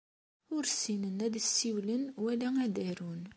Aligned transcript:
Ur 0.55 0.63
ssinen 0.71 1.17
ad 1.25 1.35
ssiwlen 1.45 2.03
wala 2.23 2.49
ad 2.65 2.75
arun. 2.89 3.21